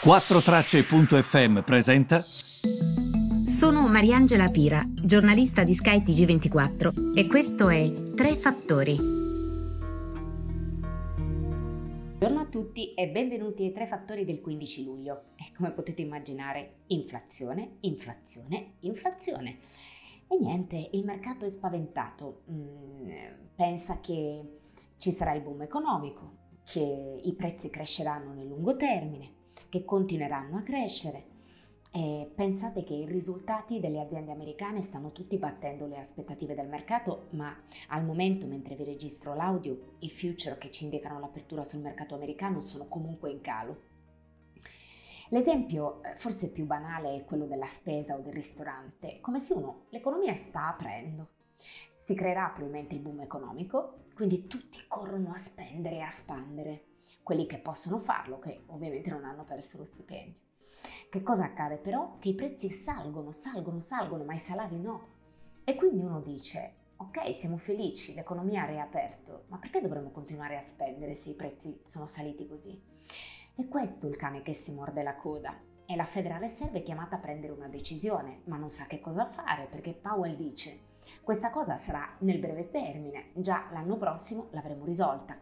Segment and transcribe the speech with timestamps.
[0.00, 2.20] 4Tracce.fm presenta.
[2.20, 8.96] Sono Mariangela Pira, giornalista di Sky TG24 e questo è Tre Fattori.
[12.16, 15.22] Buongiorno a tutti e benvenuti ai Tre Fattori del 15 luglio.
[15.34, 19.58] E come potete immaginare, inflazione, inflazione, inflazione.
[20.28, 23.10] E niente, il mercato è spaventato, mm,
[23.56, 24.58] pensa che
[24.96, 29.34] ci sarà il boom economico, che i prezzi cresceranno nel lungo termine
[29.68, 31.36] che continueranno a crescere.
[31.90, 37.28] E pensate che i risultati delle aziende americane stanno tutti battendo le aspettative del mercato,
[37.30, 37.56] ma
[37.88, 42.60] al momento, mentre vi registro l'audio, i future che ci indicano l'apertura sul mercato americano
[42.60, 43.86] sono comunque in calo.
[45.30, 49.86] L'esempio eh, forse più banale è quello della spesa o del ristorante, come se uno
[49.90, 51.28] l'economia sta aprendo.
[52.04, 56.84] Si creerà probabilmente il boom economico, quindi tutti corrono a spendere e a spandere
[57.22, 60.42] quelli che possono farlo, che ovviamente non hanno perso lo stipendio.
[61.10, 62.16] Che cosa accade però?
[62.18, 65.16] Che i prezzi salgono, salgono, salgono, ma i salari no.
[65.64, 70.62] E quindi uno dice, ok, siamo felici, l'economia ha riaperto, ma perché dovremmo continuare a
[70.62, 72.80] spendere se i prezzi sono saliti così?
[73.54, 75.58] E questo è il cane che si morde la coda.
[75.84, 79.26] E la Federal Reserve è chiamata a prendere una decisione, ma non sa che cosa
[79.26, 80.86] fare perché Powell dice
[81.22, 85.38] questa cosa sarà nel breve termine, già l'anno prossimo l'avremo risolta.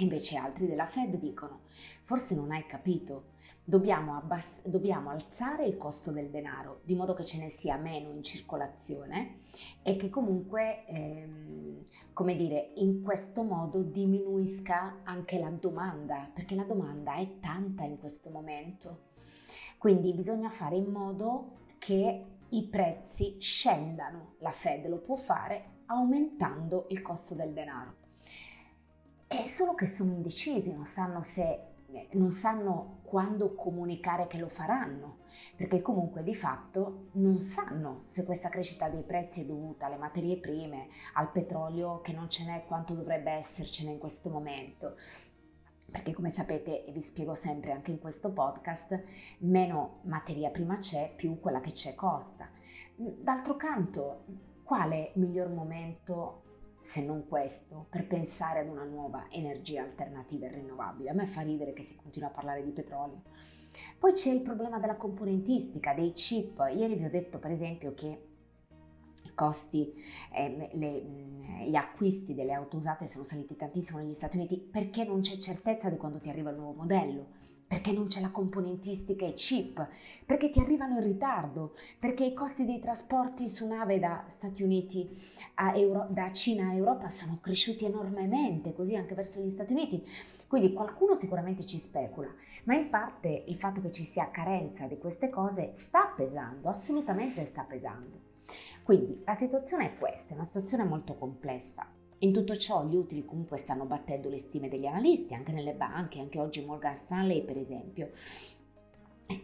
[0.00, 1.62] Invece altri della Fed dicono,
[2.04, 3.30] forse non hai capito,
[3.64, 8.12] dobbiamo, abbass- dobbiamo, alzare il costo del denaro, di modo che ce ne sia meno
[8.12, 9.40] in circolazione
[9.82, 11.82] e che comunque, ehm,
[12.12, 17.98] come dire, in questo modo diminuisca anche la domanda, perché la domanda è tanta in
[17.98, 19.06] questo momento.
[19.78, 24.34] Quindi bisogna fare in modo che i prezzi scendano.
[24.38, 28.06] La Fed lo può fare aumentando il costo del denaro.
[29.28, 34.48] È solo che sono indecisi, non sanno se eh, non sanno quando comunicare che lo
[34.48, 35.18] faranno,
[35.54, 40.38] perché comunque di fatto non sanno se questa crescita dei prezzi è dovuta alle materie
[40.38, 44.96] prime, al petrolio che non ce n'è quanto dovrebbe essercene in questo momento.
[45.90, 49.02] Perché come sapete, e vi spiego sempre anche in questo podcast,
[49.40, 52.48] meno materia prima c'è, più quella che c'è costa.
[52.96, 54.24] D'altro canto,
[54.62, 56.44] quale miglior momento
[56.88, 61.10] se non questo, per pensare ad una nuova energia alternativa e rinnovabile.
[61.10, 63.22] A me fa ridere che si continua a parlare di petrolio.
[63.98, 66.58] Poi c'è il problema della componentistica, dei chip.
[66.74, 68.22] Ieri vi ho detto per esempio che
[69.22, 69.92] i costi,
[70.32, 75.20] eh, le, gli acquisti delle auto usate sono saliti tantissimo negli Stati Uniti perché non
[75.20, 77.37] c'è certezza di quando ti arriva il nuovo modello
[77.68, 79.86] perché non c'è la componentistica e chip,
[80.24, 85.06] perché ti arrivano in ritardo, perché i costi dei trasporti su nave da Stati Uniti
[85.56, 90.02] a Euro, da Cina a Europa sono cresciuti enormemente, così anche verso gli Stati Uniti.
[90.48, 92.34] Quindi qualcuno sicuramente ci specula,
[92.64, 97.44] ma in parte il fatto che ci sia carenza di queste cose sta pesando, assolutamente
[97.44, 98.18] sta pesando.
[98.82, 101.86] Quindi la situazione è questa, è una situazione molto complessa.
[102.20, 106.18] In tutto ciò gli utili comunque stanno battendo le stime degli analisti, anche nelle banche,
[106.18, 108.10] anche oggi Morgan Stanley per esempio.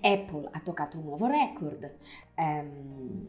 [0.00, 1.94] Apple ha toccato un nuovo record.
[2.36, 3.26] Um,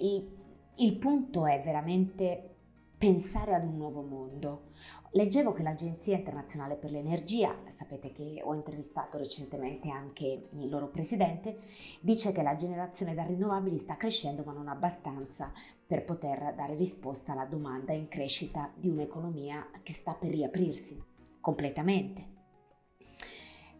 [0.00, 0.28] il,
[0.76, 2.56] il punto è veramente
[2.98, 4.72] pensare ad un nuovo mondo.
[5.12, 11.60] Leggevo che l'Agenzia internazionale per l'energia, sapete che ho intervistato recentemente anche il loro presidente,
[12.00, 15.52] dice che la generazione da rinnovabili sta crescendo ma non abbastanza
[15.86, 21.00] per poter dare risposta alla domanda in crescita di un'economia che sta per riaprirsi
[21.40, 22.36] completamente.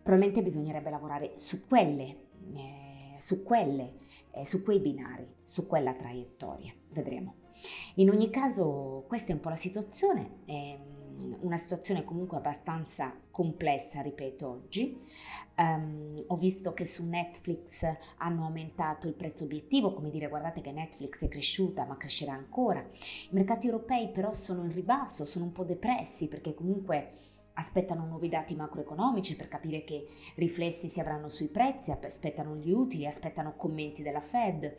[0.00, 3.94] Probabilmente bisognerebbe lavorare su quelle, eh, su quelle,
[4.30, 6.72] eh, su quei binari, su quella traiettoria.
[6.90, 7.47] Vedremo.
[7.96, 10.78] In ogni caso questa è un po' la situazione, è
[11.40, 15.00] una situazione comunque abbastanza complessa, ripeto, oggi.
[15.56, 17.84] Um, ho visto che su Netflix
[18.18, 22.80] hanno aumentato il prezzo obiettivo, come dire guardate che Netflix è cresciuta ma crescerà ancora.
[22.80, 27.10] I mercati europei però sono in ribasso, sono un po' depressi perché comunque
[27.58, 33.06] aspettano nuovi dati macroeconomici per capire che riflessi si avranno sui prezzi, aspettano gli utili,
[33.06, 34.76] aspettano commenti della Fed.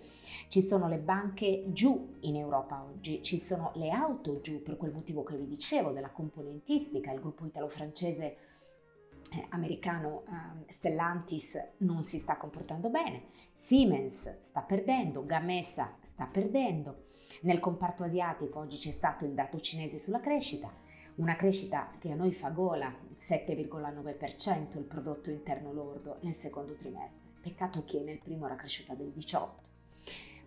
[0.47, 4.93] Ci sono le banche giù in Europa oggi, ci sono le auto giù per quel
[4.93, 8.37] motivo che vi dicevo della componentistica, il gruppo italo-francese
[9.31, 17.07] eh, americano eh, Stellantis non si sta comportando bene, Siemens sta perdendo, Gamesa sta perdendo.
[17.41, 20.71] Nel comparto asiatico oggi c'è stato il dato cinese sulla crescita,
[21.19, 22.93] una crescita che a noi fa gola,
[23.27, 27.27] 7,9% il prodotto interno lordo nel secondo trimestre.
[27.41, 29.47] Peccato che nel primo era cresciuta del 18%.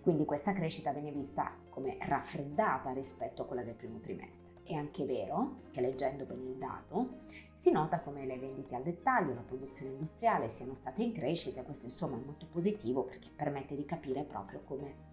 [0.00, 4.60] Quindi questa crescita viene vista come raffreddata rispetto a quella del primo trimestre.
[4.64, 7.18] È anche vero che leggendo bene il dato
[7.58, 11.86] Si nota come le vendite al dettaglio, la produzione industriale siano state in crescita, questo
[11.86, 15.11] insomma è molto positivo perché permette di capire proprio come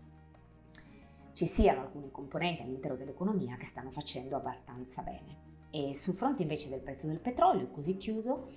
[1.33, 5.47] ci siano alcuni componenti all'interno dell'economia che stanno facendo abbastanza bene.
[5.71, 8.47] E sul fronte invece del prezzo del petrolio, così chiuso,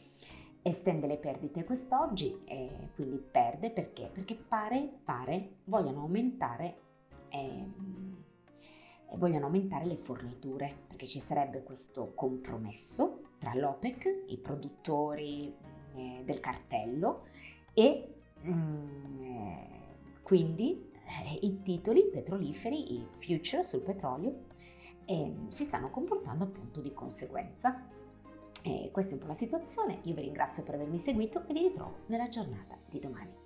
[0.63, 4.09] estende le perdite quest'oggi e quindi perde perché?
[4.13, 6.77] Perché pare, pare vogliono aumentare,
[7.29, 7.67] eh,
[9.17, 15.53] vogliono aumentare le forniture, perché ci sarebbe questo compromesso tra l'OPEC, i produttori
[15.95, 17.27] eh, del cartello
[17.75, 18.15] e
[18.47, 19.69] mm, eh,
[20.23, 20.92] quindi
[21.41, 24.45] i titoli petroliferi, i future sul petrolio,
[25.05, 27.89] eh, si stanno comportando appunto di conseguenza.
[28.63, 31.63] E questa è un po' la situazione, io vi ringrazio per avermi seguito e vi
[31.63, 33.42] ritrovo nella giornata di domani.